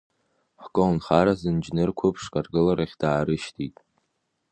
Ҳколнхаразы 0.63 1.49
нџьныр 1.55 1.89
қәыԥшк, 1.97 2.33
аргыларахь 2.39 2.95
даарышьҭит. 3.01 3.75